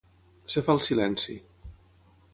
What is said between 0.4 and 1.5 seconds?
Es fa el silenci.